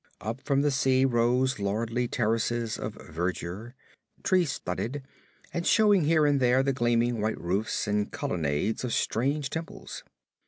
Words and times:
Up 0.19 0.41
from 0.41 0.63
the 0.63 0.71
sea 0.71 1.05
rose 1.05 1.59
lordly 1.59 2.07
terraces 2.07 2.79
of 2.79 2.95
verdure, 2.95 3.75
tree 4.23 4.45
studded, 4.45 5.03
and 5.53 5.67
shewing 5.67 6.05
here 6.05 6.25
and 6.25 6.39
there 6.39 6.63
the 6.63 6.73
gleaming 6.73 7.21
white 7.21 7.39
roofs 7.39 7.87
and 7.87 8.11
colonnades 8.11 8.83
of 8.83 8.93
strange 8.93 9.51
temples. 9.51 10.03